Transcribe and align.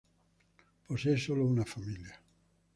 Posee 0.87 1.15
solo 1.15 1.45
una 1.45 1.63
familia. 1.63 2.19